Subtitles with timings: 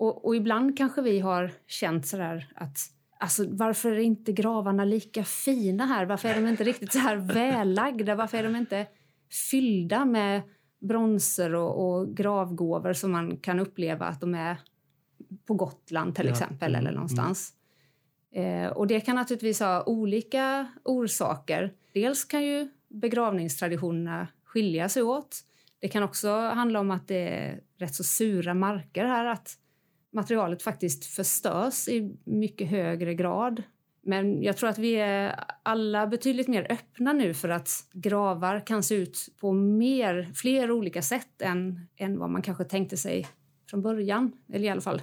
[0.00, 2.78] Och, och ibland kanske vi har känt sådär att
[3.22, 6.06] Alltså, varför är inte gravarna lika fina här?
[6.06, 8.14] Varför är de inte riktigt så här vällagda?
[8.14, 8.86] Varför är de inte
[9.50, 10.42] fyllda med
[10.78, 14.56] bronser och, och gravgåvor som man kan uppleva att de är
[15.46, 16.32] på Gotland till ja.
[16.32, 17.52] exempel eller mm, någonstans.
[18.32, 18.64] Mm.
[18.64, 21.72] Eh, och det kan naturligtvis ha olika orsaker.
[21.94, 25.36] Dels kan ju begravningstraditionerna skilja sig åt.
[25.80, 29.56] Det kan också handla om att det är rätt så sura marker här, att
[30.12, 33.62] materialet faktiskt förstörs i mycket högre grad.
[34.02, 38.82] Men jag tror att vi är alla betydligt mer öppna nu för att gravar kan
[38.82, 43.26] se ut på mer, fler olika sätt än, än vad man kanske tänkte sig
[43.70, 44.32] från början.
[44.52, 45.02] Eller i alla fall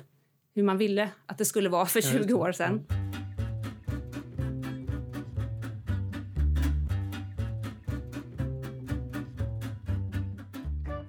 [0.55, 3.06] hur man ville att det skulle vara för 20 år sedan.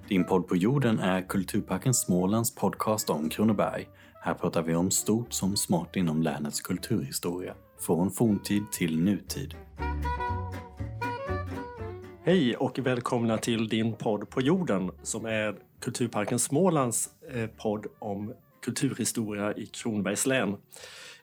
[0.09, 3.89] Din podd på jorden är Kulturparken Smålands podcast om Kronoberg.
[4.21, 9.55] Här pratar vi om stort som smått inom länets kulturhistoria, från forntid till nutid.
[12.25, 18.33] Hej och välkomna till din podd på jorden som är Kulturparken Smålands eh, podd om
[18.63, 20.57] kulturhistoria i Kronobergs län.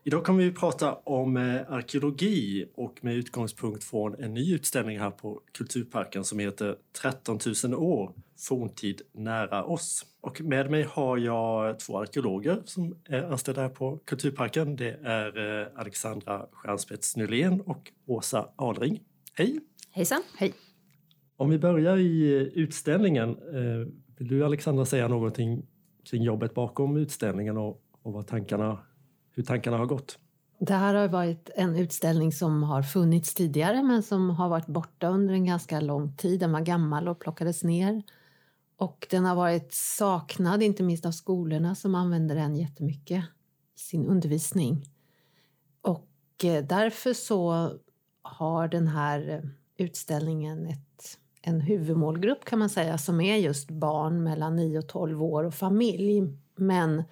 [0.08, 5.10] Idag kommer vi prata om eh, arkeologi och med utgångspunkt från en ny utställning här
[5.10, 10.06] på Kulturparken som heter 13 000 år, forntid nära oss.
[10.22, 14.76] Och med mig har jag två arkeologer som är anställda här på Kulturparken.
[14.76, 19.02] Det är eh, Alexandra Stjärnspets Nylén och Åsa Adring.
[19.34, 19.60] Hej!
[19.92, 20.22] Hejsan!
[20.38, 20.54] Hej!
[21.38, 23.38] Om vi börjar i eh, utställningen.
[24.18, 25.66] Vill du Alexandra säga någonting
[26.10, 28.80] kring jobbet bakom utställningen och, och vad tankarna
[29.36, 30.20] hur tankarna har gått?
[30.60, 35.08] Det här har varit en utställning som har funnits tidigare men som har varit borta
[35.08, 36.40] under en ganska lång tid.
[36.40, 38.04] Den var gammal och plockades ner.
[38.78, 43.24] Och den har varit saknad, inte minst av skolorna som använder den jättemycket
[43.76, 44.86] i sin undervisning.
[45.82, 46.10] Och
[46.44, 47.72] eh, därför så
[48.22, 54.24] har den här eh, utställningen ett, en huvudmålgrupp kan man säga som är just barn
[54.24, 56.24] mellan 9 och 12 år och familj.
[56.56, 57.04] Men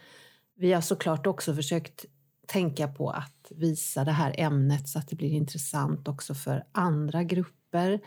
[0.56, 2.06] vi har såklart också försökt
[2.48, 7.24] tänka på att visa det här ämnet så att det blir intressant också för andra
[7.24, 8.00] grupper.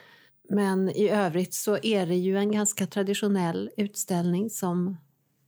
[0.49, 4.97] Men i övrigt så är det ju en ganska traditionell utställning som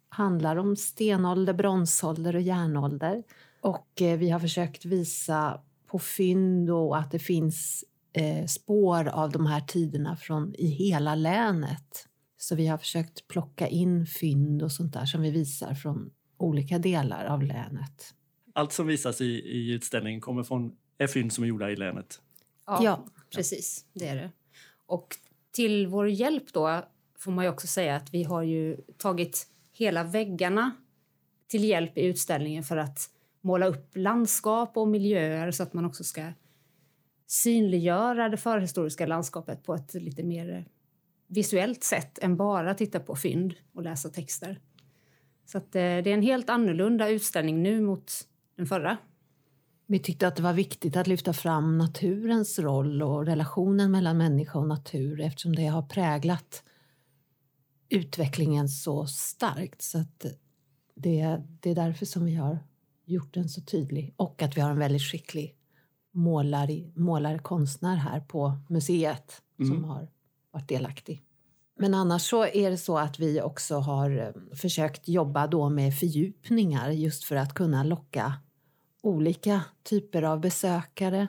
[0.09, 3.23] handlar om stenålder, bronsålder och järnålder.
[3.61, 9.31] Och eh, vi har försökt visa på fynd och att det finns eh, spår av
[9.31, 12.07] de här tiderna från i hela länet.
[12.39, 16.79] Så vi har försökt plocka in fynd och sånt där som vi visar från olika
[16.79, 18.15] delar av länet
[18.59, 22.21] allt som visas i, i utställningen kommer från är fynd som är gjorda i länet?
[22.67, 23.85] Ja, ja, precis.
[23.93, 24.31] Det är det.
[24.87, 25.17] Och
[25.51, 26.85] till vår hjälp då
[27.19, 30.71] får man ju också säga att vi har ju tagit hela väggarna
[31.49, 33.11] till hjälp i utställningen för att
[33.41, 36.33] måla upp landskap och miljöer så att man också ska
[37.27, 40.69] synliggöra det förhistoriska landskapet på ett lite mer
[41.27, 44.61] visuellt sätt än bara titta på fynd och läsa texter.
[45.47, 48.97] Så att, eh, det är en helt annorlunda utställning nu mot den förra.
[49.87, 54.59] Vi tyckte att det var viktigt att lyfta fram naturens roll och relationen mellan människa
[54.59, 56.63] och natur eftersom det har präglat
[57.89, 59.83] utvecklingen så starkt.
[59.83, 60.27] Så att
[60.95, 62.59] det, det är därför som vi har
[63.05, 65.57] gjort den så tydlig och att vi har en väldigt skicklig
[66.13, 69.71] målare, målare konstnär här på museet mm.
[69.71, 70.09] som har
[70.51, 71.23] varit delaktig.
[71.81, 76.91] Men annars så är det så att vi också har försökt jobba då med fördjupningar
[76.91, 78.35] just för att kunna locka
[79.09, 81.29] olika typer av besökare.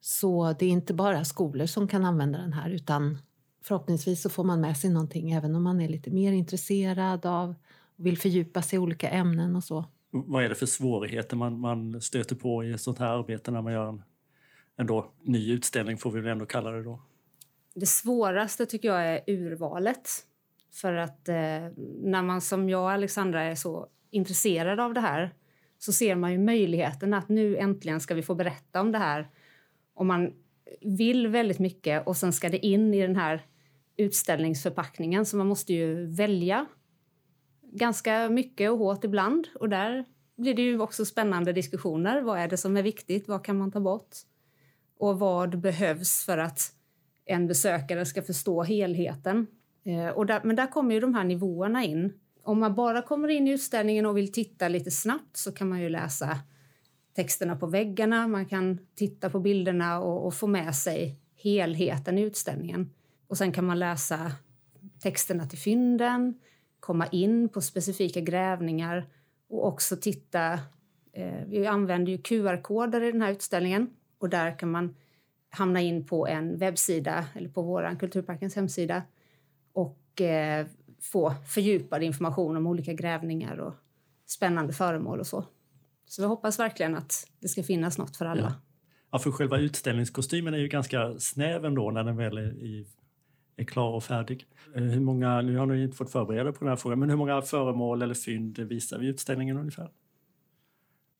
[0.00, 3.18] Så det är inte bara skolor som kan använda den här utan
[3.62, 7.54] förhoppningsvis så får man med sig någonting även om man är lite mer intresserad av
[7.98, 9.84] och vill fördjupa sig i olika ämnen och så.
[10.10, 13.72] Vad är det för svårigheter man, man stöter på i sånt här arbete när man
[13.72, 14.02] gör en
[14.78, 17.02] ändå, ny utställning, får vi väl ändå kalla det då?
[17.74, 20.08] Det svåraste tycker jag är urvalet.
[20.72, 21.34] För att eh,
[22.02, 25.34] när man som jag och Alexandra är så intresserad av det här
[25.78, 29.28] så ser man ju möjligheten att nu äntligen ska vi få berätta om det här.
[29.94, 30.32] Om man
[30.80, 33.46] vill väldigt mycket och sen ska det in i den här
[33.96, 36.66] utställningsförpackningen så man måste ju välja
[37.72, 39.48] ganska mycket och hårt ibland.
[39.54, 40.04] Och där
[40.36, 42.22] blir det ju också spännande diskussioner.
[42.22, 43.28] Vad är det som är viktigt?
[43.28, 44.16] Vad kan man ta bort?
[44.98, 46.60] Och vad behövs för att
[47.24, 49.46] en besökare ska förstå helheten?
[49.84, 52.12] Eh, och där, men där kommer ju de här nivåerna in
[52.48, 55.80] om man bara kommer in i utställningen och vill titta lite snabbt så kan man
[55.80, 56.38] ju läsa
[57.16, 62.22] texterna på väggarna, man kan titta på bilderna och, och få med sig helheten i
[62.22, 62.90] utställningen.
[63.26, 64.32] Och sen kan man läsa
[65.02, 66.40] texterna till fynden,
[66.80, 69.06] komma in på specifika grävningar
[69.48, 70.52] och också titta...
[71.12, 74.96] Eh, vi använder ju QR-koder i den här utställningen och där kan man
[75.50, 79.02] hamna in på en webbsida eller på vår Kulturparkens hemsida
[79.72, 80.66] och eh,
[81.00, 83.74] få fördjupad information om olika grävningar och
[84.26, 85.44] spännande föremål och så.
[86.06, 88.42] Så vi hoppas verkligen att det ska finnas något för alla.
[88.42, 88.52] Ja.
[89.10, 92.86] ja för själva utställningskostymen är ju ganska snäv ändå när den väl är, i,
[93.56, 94.46] är klar och färdig.
[94.74, 97.16] Eh, hur många, nu har ni inte fått förbereda på den här frågan, men hur
[97.16, 99.90] många föremål eller fynd visar vi i utställningen ungefär?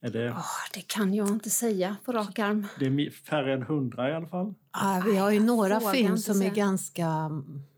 [0.01, 0.31] Är det...
[0.31, 0.45] Oh,
[0.75, 2.67] det kan jag inte säga på rak arm.
[2.79, 4.55] Det är färre än hundra i alla fall?
[4.73, 7.31] Ja, vi har ju några fynd som är ganska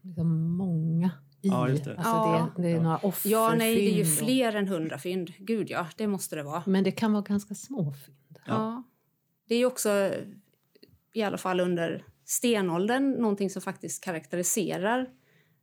[0.03, 1.11] liksom, många
[1.43, 1.49] i.
[1.49, 1.71] Ja, det.
[1.71, 2.51] Alltså ja.
[2.57, 3.35] det, det, är några offerfynd.
[3.35, 5.33] Ja, nej, det är ju fler än hundra fynd.
[5.39, 6.63] Gud ja, det måste det vara.
[6.67, 8.39] Men det kan vara ganska små fynd.
[8.47, 8.53] Ja.
[8.55, 8.83] ja.
[9.49, 10.13] Det är också,
[11.13, 15.09] i alla fall under stenåldern, någonting som faktiskt karaktäriserar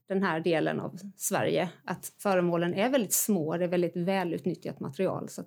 [0.07, 1.69] den här delen av Sverige.
[1.83, 5.29] Att föremålen är väldigt små, det är väldigt välutnyttjat material.
[5.29, 5.44] Så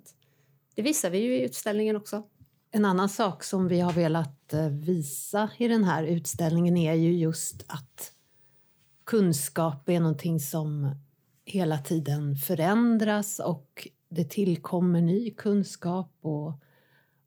[0.75, 2.23] det visar vi ju i utställningen också.
[2.71, 7.13] En annan sak som vi har velat eh, visa i den här utställningen är ju
[7.13, 8.11] just att
[9.11, 10.95] kunskap är någonting som
[11.45, 16.11] hela tiden förändras och det tillkommer ny kunskap.
[16.21, 16.53] Och,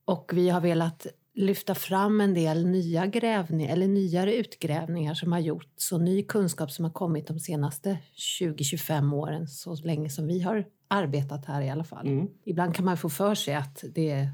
[0.04, 5.38] och vi har velat lyfta fram en del nya grävningar, eller nyare utgrävningar som har
[5.38, 7.98] gjorts och ny kunskap som har kommit de senaste
[8.40, 12.06] 20-25 åren, så länge som vi har arbetat här i alla fall.
[12.06, 12.28] Mm.
[12.44, 14.28] Ibland kan man få för sig att det,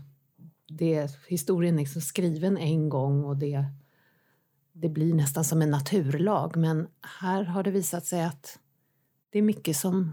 [0.68, 3.64] det, historien är liksom skriven en gång och det
[4.80, 6.56] det blir nästan som en naturlag.
[6.56, 6.88] Men
[7.20, 8.58] här har det visat sig att
[9.30, 10.12] det är mycket som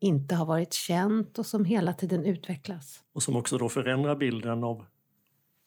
[0.00, 3.02] inte har varit känt och som hela tiden utvecklas.
[3.12, 4.84] Och som också då förändrar bilden av,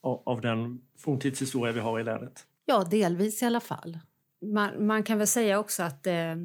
[0.02, 2.46] av den forntidshistoria vi har i länet?
[2.66, 4.00] Ja, delvis i alla fall.
[4.42, 6.36] Man, man kan väl säga också att eh,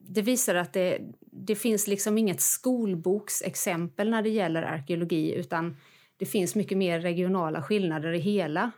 [0.00, 5.76] det visar att det, det finns liksom inget skolboksexempel när det gäller arkeologi utan
[6.16, 8.70] det finns mycket mer regionala skillnader i hela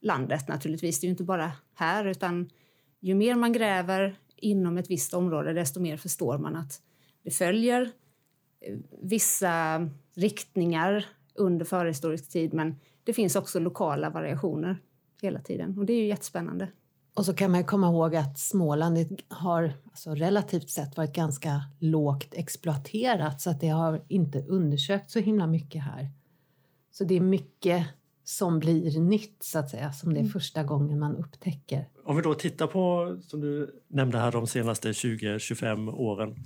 [0.00, 1.00] landet naturligtvis.
[1.00, 2.50] Det är ju inte bara här utan
[3.00, 6.80] ju mer man gräver inom ett visst område desto mer förstår man att
[7.22, 7.82] det följer
[8.60, 14.78] eh, vissa riktningar under förhistorisk tid men det finns också lokala variationer
[15.22, 16.68] hela tiden och det är ju jättespännande.
[17.14, 22.34] Och så kan man komma ihåg att Småland har alltså relativt sett varit ganska lågt
[22.34, 26.10] exploaterat så att det har inte undersökt så himla mycket här.
[26.90, 27.86] Så det är mycket
[28.30, 30.32] som blir nytt, så att säga, som det är mm.
[30.32, 31.88] första gången man upptäcker.
[32.04, 36.44] Om vi då tittar på, som du nämnde här, de senaste 20-25 åren.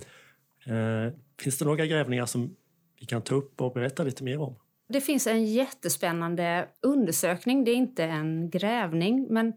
[0.65, 2.55] Eh, finns det några grävningar som
[2.99, 4.55] vi kan ta upp och berätta lite mer om?
[4.87, 7.63] Det finns en jättespännande undersökning.
[7.63, 9.53] Det är inte en grävning, men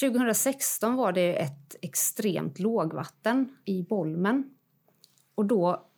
[0.00, 4.50] 2016 var det ett extremt lågvatten i Bolmen.
[5.34, 5.88] Och då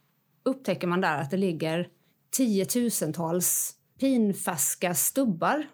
[0.42, 1.88] upptäcker man där att det ligger
[2.30, 5.66] tiotusentals pinfärska stubbar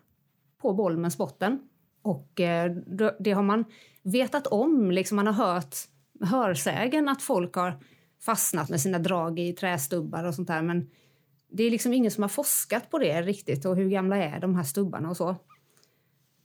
[0.59, 1.61] på Bolmens botten.
[2.03, 2.73] Och eh,
[3.19, 3.65] det har man
[4.03, 4.91] vetat om.
[4.91, 5.77] Liksom man har hört
[6.21, 7.79] hörsägen att folk har
[8.21, 10.63] fastnat med sina drag i trästubbar och sånt där.
[10.63, 10.91] Men
[11.53, 14.55] det är liksom ingen som har forskat på det riktigt och hur gamla är de
[14.55, 15.29] här stubbarna och så.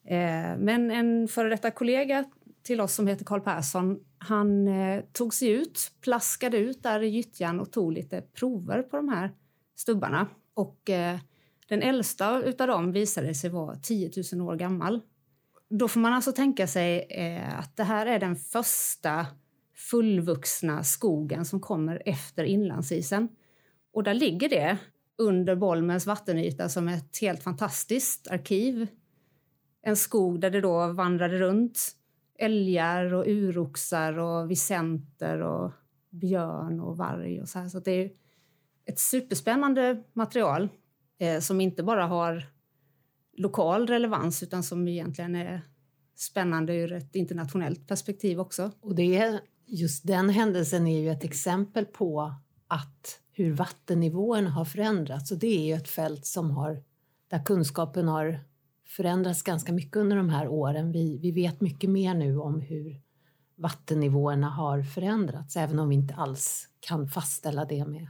[0.06, 2.26] Eh, men en före detta kollega
[2.64, 7.08] till oss som heter Karl Persson, han eh, tog sig ut, plaskade ut där i
[7.08, 9.32] gyttjan och tog lite prover på de här
[9.76, 10.28] stubbarna.
[10.54, 11.20] Och eh,
[11.66, 15.02] den äldsta av dem visade sig vara 10 000 år gammal.
[15.70, 19.28] Då får man alltså tänka sig eh, att det här är den första
[19.76, 23.30] fullvuxna skogen som kommer efter inlandsisen.
[23.94, 24.78] Och där ligger det
[25.18, 28.88] under Bolmens vattenyta som ett helt fantastiskt arkiv.
[29.82, 31.96] En skog där det då vandrade runt
[32.40, 35.72] älgar och uroxar och visenter och
[36.10, 37.70] björn och varg och så här.
[37.70, 38.12] Så det är
[38.86, 40.70] ett superspännande material
[41.18, 42.44] eh, som inte bara har
[43.38, 45.62] lokal relevans utan som egentligen är
[46.16, 48.72] spännande ur ett internationellt perspektiv också.
[48.82, 52.34] Och det, just den händelsen är ju ett exempel på
[52.68, 55.32] att hur vattennivåerna har förändrats.
[55.32, 56.84] Och det är ju ett fält som har,
[57.28, 58.40] där kunskapen har
[58.88, 60.92] förändrats ganska mycket under de här åren.
[60.92, 63.02] Vi, vi vet mycket mer nu om hur
[63.56, 68.08] vattennivåerna har förändrats, även om vi inte alls kan fastställa det med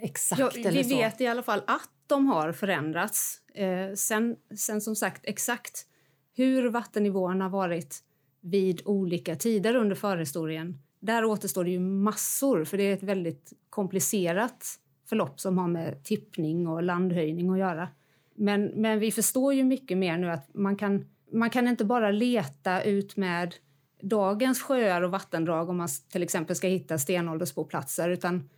[0.00, 3.40] exakt ja, Vi vet i alla fall att de har förändrats.
[3.54, 5.86] Eh, sen, sen som sagt exakt
[6.34, 8.02] hur vattennivåerna varit
[8.40, 10.78] vid olika tider under förhistorien.
[11.00, 16.04] Där återstår det ju massor, för det är ett väldigt komplicerat förlopp som har med
[16.04, 17.88] tippning och landhöjning att göra.
[18.34, 22.10] Men, men vi förstår ju mycket mer nu att man kan, man kan inte bara
[22.10, 23.54] leta ut med
[24.02, 28.48] dagens sjöar och vattendrag om man till exempel ska hitta stenåldersboplatser utan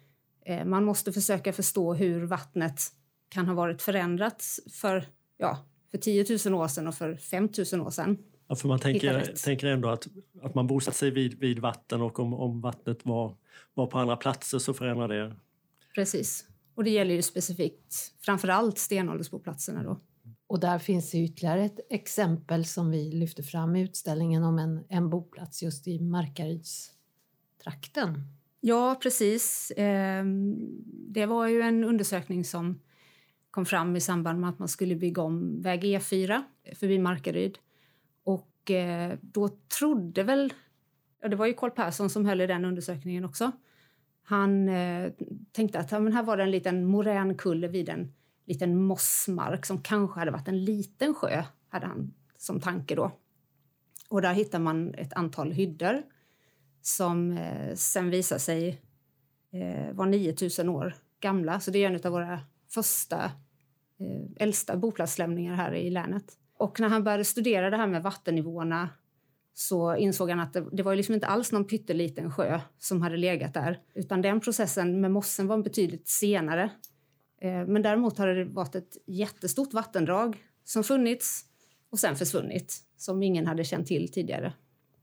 [0.46, 2.80] eh, man måste försöka förstå hur vattnet
[3.30, 5.04] kan ha varit förändrat för,
[5.38, 5.58] ja,
[5.90, 8.18] för 10 000 år sedan och för 5 000 år sedan.
[8.48, 10.06] Ja, för man tänker, tänker ändå att,
[10.42, 13.36] att man bosatt sig vid, vid vatten och om, om vattnet var,
[13.74, 15.36] var på andra platser så förändrar det.
[15.94, 16.44] Precis.
[16.74, 20.00] Och det gäller ju specifikt framför allt stenåldersboplatserna då.
[20.46, 25.10] Och där finns ytterligare ett exempel som vi lyfter fram i utställningen om en, en
[25.10, 28.24] boplats just i Markarydstrakten.
[28.60, 29.72] Ja, precis.
[29.76, 30.56] Ehm,
[30.86, 32.80] det var ju en undersökning som
[33.50, 36.42] kom fram i samband med att man skulle bygga om väg E4
[36.74, 37.58] förbi Markaryd.
[38.24, 40.52] Och eh, då trodde väl...
[41.22, 43.52] Ja, det var ju Carl Persson som höll i den undersökningen också.
[44.22, 45.12] Han eh,
[45.52, 48.12] tänkte att ja, men här var det en liten moränkulle vid en
[48.46, 53.12] liten mossmark som kanske hade varit en liten sjö, hade han som tanke då.
[54.08, 56.02] Och där hittar man ett antal hyddor
[56.82, 58.80] som eh, sen visar sig
[59.52, 61.60] eh, vara 9000 år gamla.
[61.60, 62.40] Så det är en av våra
[62.74, 66.24] första, eh, äldsta boplatslämningar här i länet.
[66.54, 68.88] Och när han började studera det här med vattennivåerna
[69.54, 73.16] så insåg han att det, det var liksom inte alls någon pytteliten sjö som hade
[73.16, 73.80] legat där.
[73.94, 76.70] Utan den processen med mossen var betydligt senare.
[77.40, 81.44] Eh, men däremot har det varit ett jättestort vattendrag som funnits
[81.90, 84.52] och sen försvunnit, som ingen hade känt till tidigare.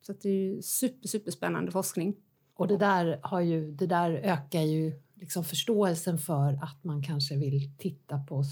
[0.01, 2.15] Så det är super, superspännande forskning.
[2.55, 7.37] Och det där, har ju, det där ökar ju liksom förståelsen för att man kanske
[7.37, 8.43] vill titta på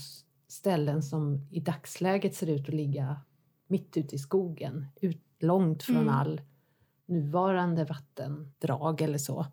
[0.48, 3.22] ställen som i dagsläget ser ut att ligga
[3.67, 6.10] mitt ute i skogen, ut, långt från mm.
[6.10, 6.41] all
[7.05, 9.45] nuvarande vattendrag eller så.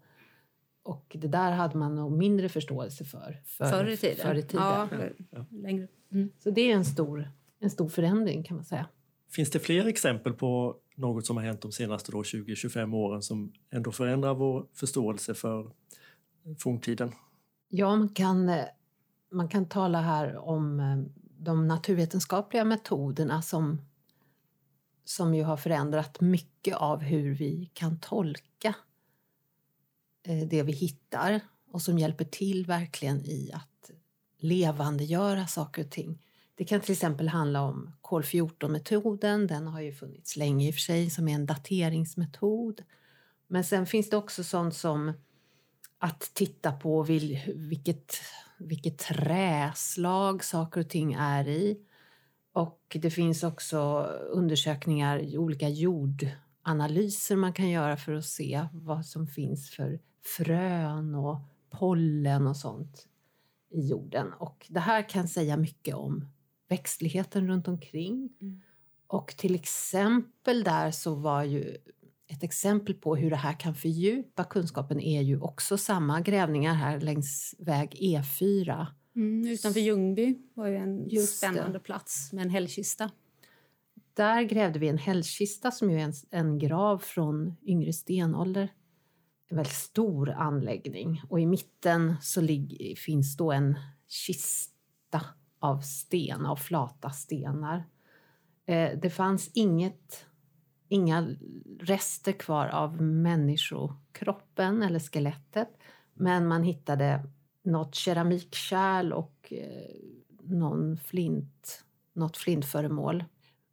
[0.82, 4.16] Och det där hade man nog mindre förståelse för, för förr i tiden.
[4.16, 4.66] Förr i tiden.
[4.66, 5.14] Ja, för,
[5.50, 5.88] längre.
[6.12, 6.30] Mm.
[6.38, 8.88] Så det är en stor, en stor förändring kan man säga.
[9.30, 13.92] Finns det fler exempel på något som har hänt de senaste 20-25 åren som ändå
[13.92, 15.72] förändrar vår förståelse för
[16.58, 17.14] forntiden?
[17.68, 18.64] Ja, man kan, eh,
[19.30, 20.96] man kan tala här om eh,
[21.38, 23.80] de naturvetenskapliga metoderna som,
[25.04, 28.74] som ju har förändrat mycket av hur vi kan tolka
[30.22, 33.90] eh, det vi hittar och som hjälper till verkligen i att
[34.38, 36.22] levandegöra saker och ting.
[36.54, 39.46] Det kan till exempel handla om kol-14-metoden.
[39.46, 42.82] Den har ju funnits länge i och för sig som är en dateringsmetod.
[43.46, 45.12] Men sen finns det också sånt som
[46.04, 48.14] att titta på vilket,
[48.58, 51.78] vilket träslag saker och ting är i.
[52.52, 53.78] Och det finns också
[54.30, 60.00] undersökningar, olika jordanalyser man kan göra för att se vad som finns för
[60.36, 61.38] frön och
[61.70, 63.08] pollen och sånt
[63.70, 64.32] i jorden.
[64.32, 66.28] Och det här kan säga mycket om
[66.68, 68.32] växtligheten runt omkring.
[68.40, 68.60] Mm.
[69.06, 71.76] Och till exempel där så var ju
[72.32, 77.00] ett exempel på hur det här kan fördjupa kunskapen är ju också samma grävningar här
[77.00, 78.86] längs väg E4.
[79.16, 81.78] Mm, utanför Ljungby var ju en Just spännande det.
[81.78, 83.10] plats med en hällkista.
[84.14, 88.68] Där grävde vi en hällkista som är en, en grav från yngre stenålder
[89.52, 93.76] en väldigt stor anläggning och i mitten så ligger, finns då en
[94.08, 95.20] kista
[95.58, 97.84] av sten, av flata stenar.
[98.66, 100.26] Eh, det fanns inget,
[100.92, 101.36] inga
[101.80, 105.68] rester kvar av människokroppen eller skelettet
[106.14, 107.24] men man hittade
[107.62, 109.96] något keramikkärl och eh,
[110.42, 113.24] någon flint, något flintföremål.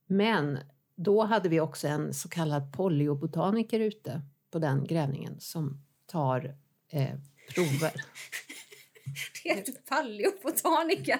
[0.07, 0.59] Men
[0.95, 4.21] då hade vi också en så kallad polyobotaniker ute
[4.51, 6.55] på den grävningen som tar
[6.89, 7.15] eh,
[7.55, 7.93] prover.
[9.43, 11.19] det heter paleobotanika.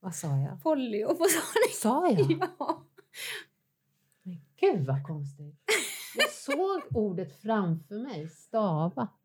[0.00, 0.62] Vad sa jag?
[0.62, 1.72] Polyobotanika.
[1.72, 2.30] Sa jag?
[2.58, 2.86] Ja.
[4.62, 5.54] Gud vad konstigt.
[6.16, 9.18] Jag såg ordet framför mig stavat.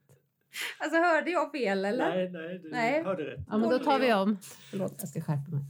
[0.80, 2.10] Alltså hörde jag fel eller?
[2.10, 3.04] Nej, nej, du nej.
[3.04, 3.46] hörde rätt.
[3.48, 4.38] Ja, men då tar vi om.
[4.70, 5.64] Förlåt, jag ska skärpa mig.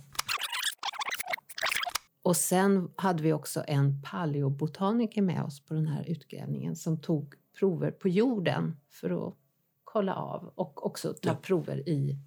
[2.21, 7.35] Och sen hade vi också en paleobotaniker med oss på den här utgrävningen som tog
[7.59, 9.35] prover på jorden för att
[9.83, 11.35] kolla av och också ta ja.
[11.35, 12.17] prover i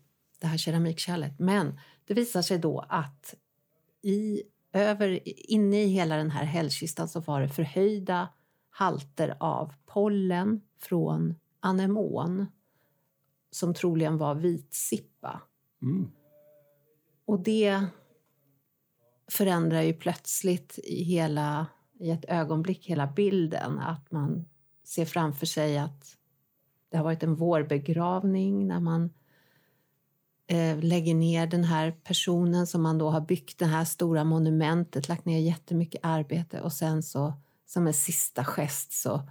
[0.40, 1.38] det här keramikkärlet.
[1.38, 3.34] Men det visar sig då att
[4.02, 8.28] i, över, inne i hela den här hällkistan så var det förhöjda
[8.70, 12.46] halter av pollen från anemon
[13.50, 15.40] som troligen var vitsippa.
[15.82, 16.10] Mm.
[17.24, 17.86] Och det
[19.30, 21.66] förändrar ju plötsligt i, hela,
[21.98, 23.78] i ett ögonblick hela bilden.
[23.78, 24.44] Att man
[24.84, 26.16] ser framför sig att
[26.88, 29.10] det har varit en vårbegravning när man
[30.80, 35.24] lägger ner den här personen som man då har byggt det här stora monumentet, lagt
[35.24, 37.32] ner jättemycket arbete och sen så
[37.66, 39.22] som en sista gest så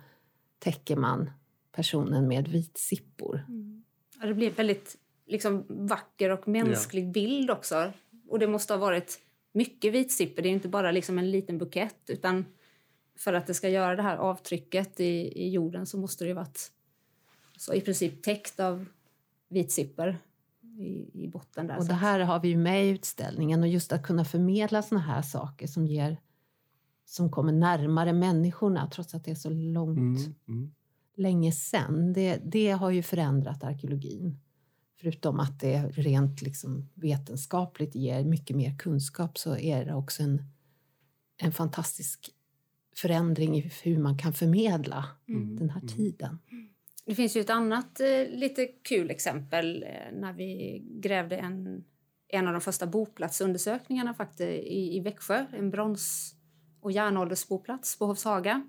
[0.59, 1.31] täcker man
[1.71, 3.45] personen med vitsippor.
[3.47, 3.83] Mm.
[4.19, 7.91] Ja, det blir väldigt liksom vacker och mänsklig bild också.
[8.29, 9.19] Och det måste ha varit
[9.53, 10.41] mycket vitsipper.
[10.41, 12.45] Det är inte bara liksom en liten bukett utan
[13.17, 16.33] för att det ska göra det här avtrycket i, i jorden så måste det ju
[16.33, 16.71] varit
[17.57, 18.85] så i princip täckt av
[19.49, 20.17] vitsipper
[20.79, 21.67] i, i botten.
[21.67, 21.77] Där.
[21.77, 25.01] Och det här har vi ju med i utställningen och just att kunna förmedla såna
[25.01, 26.17] här saker som ger
[27.05, 30.71] som kommer närmare människorna trots att det är så långt, mm, mm.
[31.15, 32.13] länge sen.
[32.13, 34.39] Det, det har ju förändrat arkeologin.
[34.99, 40.43] Förutom att det rent liksom vetenskapligt ger mycket mer kunskap så är det också en,
[41.37, 42.29] en fantastisk
[42.95, 45.55] förändring i hur man kan förmedla mm.
[45.55, 45.95] den här mm.
[45.95, 46.39] tiden.
[47.09, 51.83] Det finns ju ett annat eh, lite kul exempel eh, när vi grävde en,
[52.27, 56.35] en av de första boplatsundersökningarna faktiskt, i, i Växjö, en brons
[56.81, 58.67] och järnåldersboplats på Hovshaga.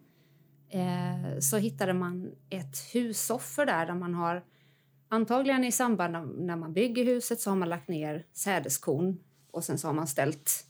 [0.69, 4.45] Eh, så hittade man ett husoffer där, där man har
[5.09, 9.19] antagligen i samband med när man bygger huset så har man lagt ner sädeskorn
[9.51, 10.67] och sen så har man ställt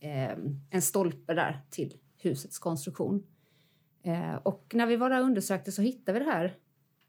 [0.00, 0.38] eh,
[0.70, 3.26] en stolpe där till husets konstruktion.
[4.02, 6.56] Eh, och när vi var där och undersökte så hittade vi det här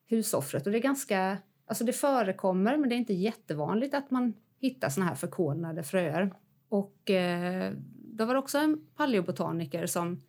[0.08, 4.34] husoffret och det är ganska, alltså det förekommer men det är inte jättevanligt att man
[4.60, 6.34] hittar såna här förkolnade fröer.
[6.70, 10.22] Och eh, då var det också en paleobotaniker som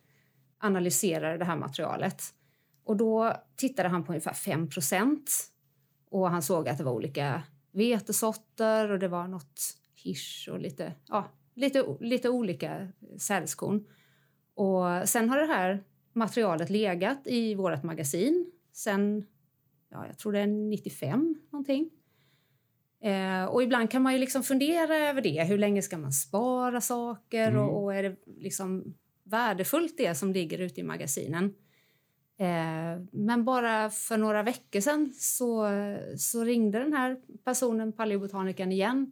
[0.57, 2.23] analyserade det här materialet.
[2.83, 5.19] Och då tittade han på ungefär 5%
[6.09, 9.61] och han såg att det var olika vetesorter och det var något
[9.95, 13.85] hirs och lite, ja, lite, lite olika sädeskorn.
[14.53, 15.83] Och sen har det här
[16.13, 19.25] materialet legat i vårt magasin sen,
[19.89, 21.89] ja, jag tror det är 95 någonting.
[23.01, 25.43] Eh, och ibland kan man ju liksom fundera över det.
[25.43, 27.61] Hur länge ska man spara saker mm.
[27.61, 28.93] och, och, är det liksom
[29.23, 31.53] värdefullt det som ligger ute i magasinen?
[32.37, 35.69] Eh, men bara för några veckor sedan så,
[36.17, 39.11] så ringde den här personen, paleobotanikern, igen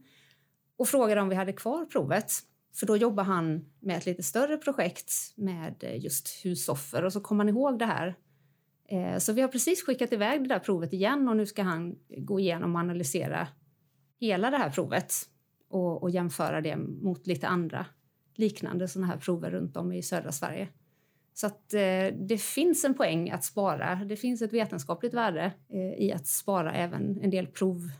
[0.78, 2.32] och frågade om vi hade kvar provet.
[2.76, 7.40] För då jobbar han med ett lite större projekt med just husoffer och så kom
[7.40, 8.16] han ihåg det här.
[8.88, 11.95] Eh, så vi har precis skickat iväg det där provet igen och nu ska han
[12.17, 13.47] gå igenom och analysera
[14.19, 15.13] hela det här provet
[15.69, 17.86] och, och jämföra det mot lite andra
[18.36, 20.69] liknande sådana här prover runt om i södra Sverige.
[21.34, 23.95] Så att, eh, det finns en poäng att spara.
[23.95, 27.91] Det finns ett vetenskapligt värde eh, i att spara även en del prov,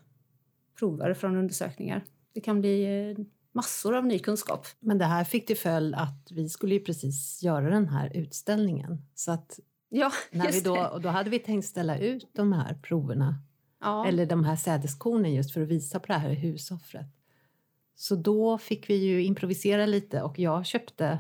[0.80, 2.04] prover från undersökningar.
[2.34, 4.67] Det kan bli eh, massor av ny kunskap.
[4.80, 9.02] Men det här fick till följd att vi skulle ju precis göra den här utställningen.
[9.15, 12.73] Så att ja, när vi då, och då hade vi tänkt ställa ut de här
[12.73, 13.41] proverna,
[13.82, 14.08] ja.
[14.08, 17.08] eller de här sädeskornen just för att visa på det här husoffret.
[17.95, 21.19] Så då fick vi ju improvisera lite och jag köpte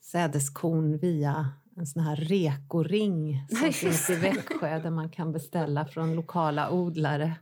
[0.00, 6.14] sädeskorn via en sån här rekoring som finns i Växjö där man kan beställa från
[6.14, 7.34] lokala odlare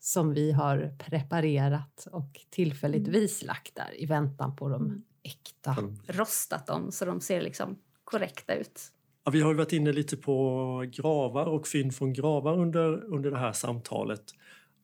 [0.00, 5.76] som vi har preparerat och tillfälligtvis lagt där i väntan på de äkta.
[6.06, 8.92] Rostat dem så de ser liksom korrekta ut.
[9.24, 13.38] Ja, vi har varit inne lite på gravar och fynd från gravar under, under det
[13.38, 14.22] här samtalet.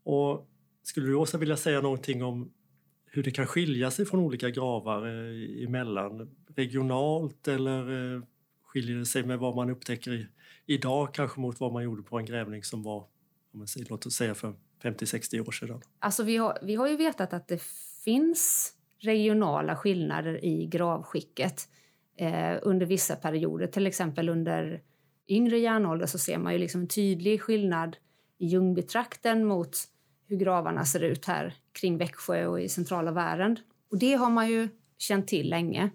[0.05, 0.48] Och
[0.83, 2.53] skulle du också vilja säga någonting om
[3.07, 6.37] hur det kan skilja sig från olika gravar eh, emellan?
[6.57, 8.22] Regionalt eller eh,
[8.64, 10.27] skiljer det sig med vad man upptäcker i,
[10.66, 13.05] idag kanske mot vad man gjorde på en grävning som var,
[13.88, 15.81] låt oss säga för 50-60 år sedan?
[15.98, 17.62] Alltså vi, har, vi har ju vetat att det
[18.05, 21.68] finns regionala skillnader i gravskicket
[22.18, 23.66] eh, under vissa perioder.
[23.66, 24.83] Till exempel under
[25.28, 27.96] yngre järnålder så ser man ju liksom en tydlig skillnad
[28.38, 29.76] i Ljungbytrakten mot
[30.26, 33.61] hur gravarna ser ut här kring Växjö och i centrala Värend.
[33.90, 35.90] Och det har man ju känt till länge.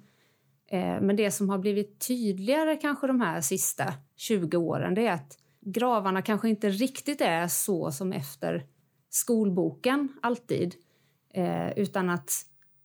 [0.68, 5.14] Eh, men det som har blivit tydligare kanske de här sista 20 åren det är
[5.14, 8.66] att gravarna kanske inte riktigt är så som efter
[9.10, 10.76] skolboken alltid.
[11.34, 12.32] Eh, utan att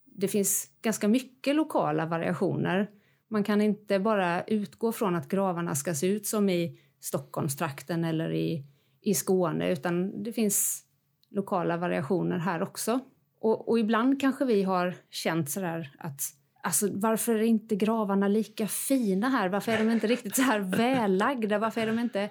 [0.04, 2.90] det finns ganska mycket lokala variationer.
[3.28, 8.32] Man kan inte bara utgå från att gravarna ska se ut som i Stockholmstrakten eller
[8.32, 8.64] i,
[9.00, 10.84] i Skåne utan det finns
[11.30, 13.00] lokala variationer här också.
[13.40, 16.20] Och, och ibland kanske vi har känt sådär att
[16.62, 19.48] Alltså, varför är inte gravarna lika fina här?
[19.48, 21.58] Varför är de inte riktigt så här vällagda?
[21.58, 22.30] Varför är de inte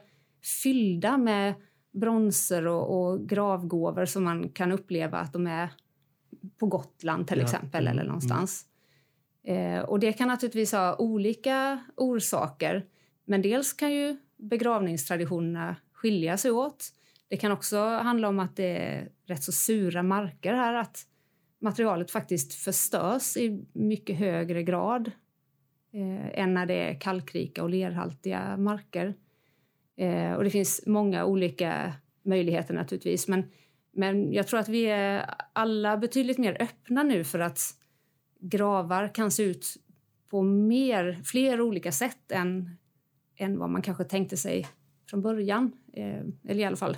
[0.63, 1.53] fyllda med
[1.91, 5.69] bronser och, och gravgåvor som man kan uppleva att de är
[6.60, 7.43] på Gotland till ja.
[7.43, 7.91] exempel mm.
[7.91, 8.63] eller någonstans.
[8.63, 8.76] Mm.
[9.47, 12.86] Eh, och det kan naturligtvis ha olika orsaker.
[13.25, 16.86] Men dels kan ju begravningstraditionerna skilja sig åt.
[17.27, 20.73] Det kan också handla om att det är rätt så sura marker här.
[20.73, 21.05] Att
[21.62, 25.12] materialet faktiskt förstörs i mycket högre grad
[25.93, 29.13] eh, än när det är kalkrika och lerhaltiga marker.
[29.97, 33.27] Eh, och det finns många olika möjligheter naturligtvis.
[33.27, 33.43] Men,
[33.91, 37.76] Men jag tror att vi är alla betydligt mer öppna nu för att
[38.39, 39.78] gravar kan se ut
[40.30, 42.78] på mer, fler olika sätt än,
[43.36, 44.67] än vad man kanske tänkte sig
[45.10, 45.71] från början.
[45.93, 46.97] Eh, eller i alla fall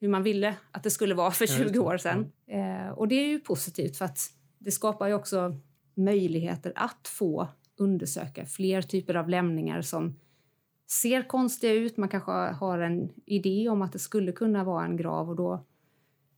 [0.00, 2.32] hur man ville att det skulle vara för 20 år sedan.
[2.46, 4.18] Eh, och det är ju positivt för att
[4.58, 5.56] det skapar ju också
[5.94, 10.16] möjligheter att få undersöka fler typer av lämningar som
[10.90, 11.96] ser konstiga ut.
[11.96, 15.64] Man kanske har en idé om att det skulle kunna vara en grav och då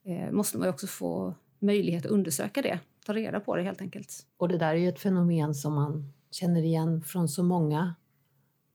[0.04, 4.26] eh, måste man också få möjlighet att undersöka det, ta reda på det helt enkelt.
[4.36, 7.94] Och det där är ju ett fenomen som man känner igen från så många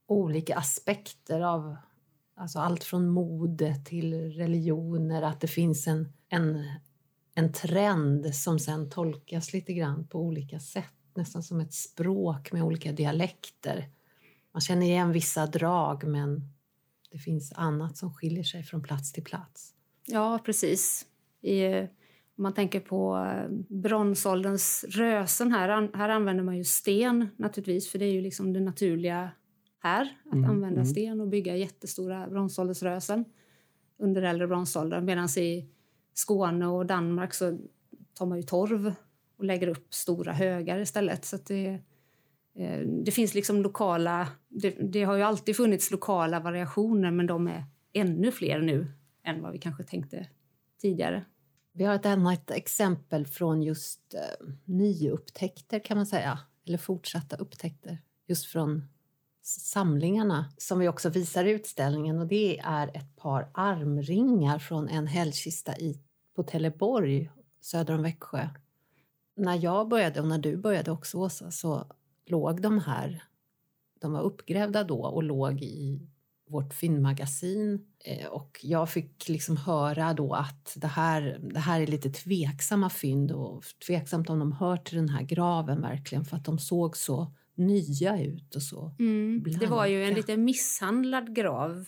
[0.07, 1.75] olika aspekter av
[2.35, 6.65] alltså allt från mode till religioner, att det finns en, en,
[7.35, 12.63] en trend som sen tolkas lite grann på olika sätt, nästan som ett språk med
[12.63, 13.89] olika dialekter.
[14.51, 16.53] Man känner igen vissa drag men
[17.11, 19.73] det finns annat som skiljer sig från plats till plats.
[20.05, 21.05] Ja, precis.
[21.41, 21.87] I,
[22.41, 27.99] om man tänker på eh, bronsålderns rösen här, här använder man ju sten naturligtvis för
[27.99, 29.31] det är ju liksom det naturliga
[29.79, 30.85] här att mm, använda mm.
[30.85, 33.25] sten och bygga jättestora bronsåldersrösen
[33.99, 35.69] under äldre bronsåldern medan i
[36.13, 37.57] Skåne och Danmark så
[38.13, 38.93] tar man ju torv
[39.37, 41.25] och lägger upp stora högar istället.
[41.25, 41.79] Så det,
[42.55, 44.27] eh, det finns liksom lokala...
[44.49, 48.87] Det, det, har ju alltid funnits lokala variationer men de är ännu fler nu
[49.23, 50.27] än vad vi kanske tänkte
[50.81, 51.25] tidigare.
[51.73, 57.97] Vi har ett annat exempel från just eh, nyupptäckter kan man säga, eller fortsatta upptäckter.
[58.27, 58.87] Just från
[59.41, 62.19] samlingarna som vi också visar i utställningen.
[62.19, 65.99] Och det är ett par armringar från en hällkista i,
[66.35, 67.31] på Teleborg
[67.61, 68.49] söder om Växjö.
[69.35, 71.85] När jag började och när du började också Åsa så
[72.25, 73.23] låg de här,
[73.99, 76.07] de var uppgrävda då och låg i
[76.51, 81.87] vårt fyndmagasin eh, och jag fick liksom höra då att det här, det här är
[81.87, 86.45] lite tveksamma fynd och tveksamt om de hör till den här graven verkligen för att
[86.45, 88.95] de såg så nya ut och så.
[88.99, 89.43] Mm.
[89.59, 91.85] Det var ju en lite misshandlad grav.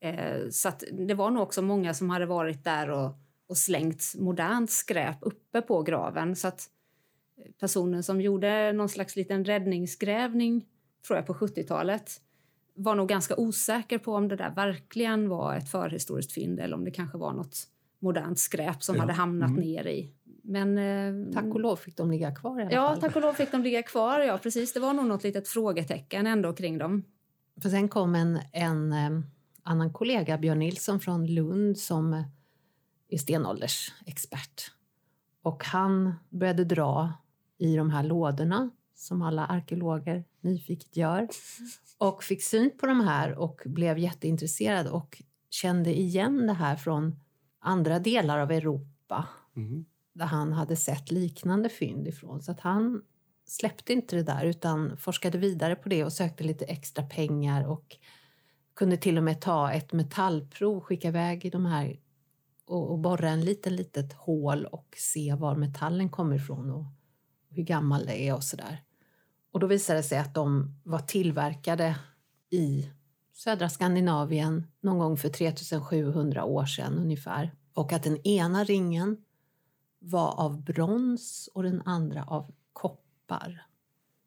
[0.00, 4.70] Eh, så det var nog också många som hade varit där och, och slängt modernt
[4.70, 6.36] skräp uppe på graven.
[6.36, 6.70] Så att
[7.60, 10.66] personen som gjorde någon slags liten räddningsgrävning
[11.06, 12.20] tror jag på 70-talet
[12.74, 16.84] var nog ganska osäker på om det där verkligen var ett förhistoriskt fynd eller om
[16.84, 17.56] det kanske var något
[17.98, 19.00] modernt skräp som ja.
[19.00, 19.60] hade hamnat mm.
[19.60, 20.14] ner i
[20.46, 23.00] men, eh, tack och lov fick de ligga kvar i alla ja, fall.
[23.00, 24.20] tack och lov fick de ligga kvar.
[24.20, 24.72] Ja, precis.
[24.72, 27.04] Det var nog något litet frågetecken ändå kring dem.
[27.62, 29.20] För sen kom en, en eh,
[29.62, 32.24] annan kollega, Björn Nilsson från Lund, som
[33.08, 34.70] är stenåldersexpert.
[35.42, 37.12] Och han började dra
[37.58, 41.28] i de här lådorna som alla arkeologer nyfiket gör
[41.98, 47.20] och fick syn på de här och blev jätteintresserad och kände igen det här från
[47.60, 49.28] andra delar av Europa.
[49.56, 52.42] Mm där han hade sett liknande fynd ifrån.
[52.42, 53.02] Så att han
[53.46, 57.96] släppte inte det där utan forskade vidare på det och sökte lite extra pengar och
[58.74, 62.00] kunde till och med ta ett metallprov, skicka iväg i de här
[62.66, 66.84] och, och borra en liten litet hål och se var metallen kommer ifrån och,
[67.54, 68.82] hur gammal det är och sådär.
[69.52, 71.96] Och då visade det sig att de var tillverkade
[72.50, 72.90] i
[73.32, 77.54] södra Skandinavien någon gång för 3700 år sedan ungefär.
[77.74, 79.16] Och att den ena ringen
[79.98, 83.66] var av brons och den andra av koppar.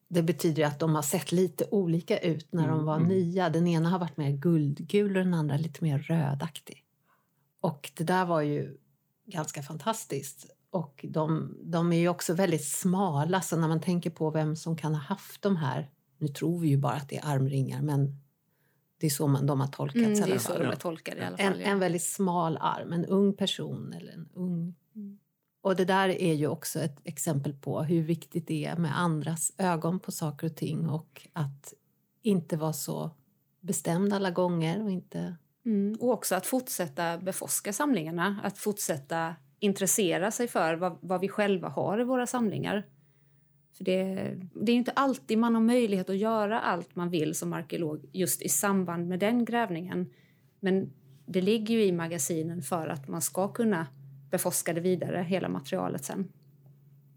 [0.08, 3.08] Det betyder att de har sett lite olika ut när mm, de var mm.
[3.08, 3.50] nya.
[3.50, 6.84] Den ena har varit mer guldgul och den andra lite mer rödaktig.
[7.62, 8.78] Och det där var ju
[9.26, 10.57] ganska fantastiskt.
[10.78, 14.78] Och de, de är ju också väldigt smala, så när man tänker på vem som
[14.78, 15.90] kan ha haft de här...
[16.18, 18.22] Nu tror vi ju bara att det är armringar, men
[19.00, 21.24] det är så man, de har tolkats mm, Det är så de är tolkade i
[21.24, 21.46] alla fall.
[21.46, 21.66] En, ja.
[21.66, 25.20] en väldigt smal arm, en ung person eller en ung mm.
[25.62, 29.52] Och det där är ju också ett exempel på hur viktigt det är med andras
[29.58, 31.74] ögon på saker och ting och att
[32.22, 33.12] inte vara så
[33.60, 35.36] bestämd alla gånger och inte...
[35.66, 41.28] Mm, och också att fortsätta beforska samlingarna, att fortsätta intressera sig för vad, vad vi
[41.28, 42.86] själva har i våra samlingar.
[43.78, 47.54] För det, det är inte alltid man har möjlighet att göra allt man vill som
[47.54, 50.10] arkeolog just i samband med den grävningen.
[50.60, 50.94] Men
[51.26, 53.88] det ligger ju i magasinen för att man ska kunna
[54.32, 56.32] beforskade vidare hela materialet sen.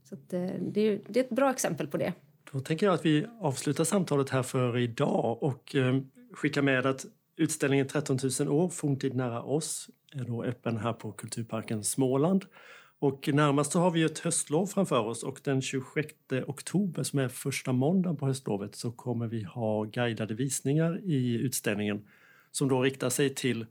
[0.05, 2.13] Så att, eh, det, är, det är ett bra exempel på det.
[2.53, 6.01] Då tänker jag att vi avslutar samtalet här för idag och eh,
[6.33, 7.07] skickar med att
[7.41, 12.45] utställningen 13 000 år, forntid nära oss, är då öppen här på Kulturparken Småland.
[12.99, 16.15] Och närmast så har vi ett höstlov framför oss och den 26
[16.47, 22.09] oktober som är första måndagen på höstlovet så kommer vi ha guidade visningar i utställningen
[22.51, 23.67] som då riktar sig till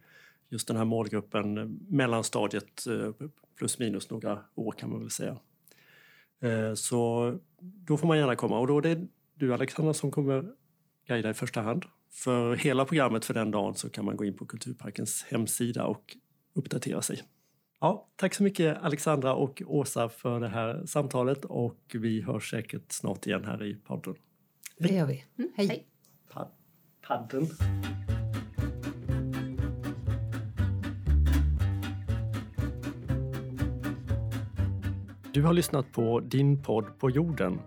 [0.50, 3.28] just den här målgruppen mellanstadiet eh,
[3.58, 5.38] plus minus några år kan man väl säga.
[6.40, 10.46] Eh, så då får man gärna komma och då är det du Alexandra som kommer
[11.08, 11.86] guida i första hand.
[12.12, 16.18] För hela programmet för den dagen så kan man gå in på Kulturparkens hemsida och
[16.54, 17.22] uppdatera sig.
[17.82, 22.92] Ja, tack så mycket Alexandra och Åsa för det här samtalet och vi hörs säkert
[22.92, 24.16] snart igen här i podden.
[24.78, 25.24] Det gör vi.
[25.38, 25.68] Mm, Hej.
[25.68, 25.88] hej.
[26.32, 26.52] Pa-
[27.08, 27.48] padden.
[35.34, 37.60] Du har lyssnat på Din podd på jorden.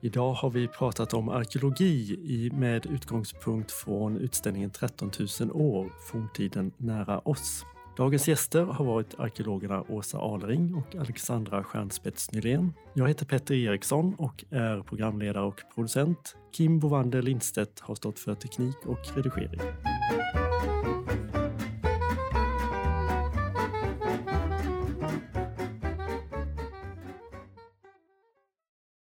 [0.00, 7.18] Idag har vi pratat om arkeologi med utgångspunkt från utställningen 13 000 år, forntiden nära
[7.18, 7.64] oss.
[7.96, 12.72] Dagens gäster har varit arkeologerna Åsa Alring och Alexandra Stjernspets Nylén.
[12.94, 16.36] Jag heter Petter Eriksson och är programledare och producent.
[16.52, 19.60] Kim Bovander Lindstedt har stått för teknik och redigering.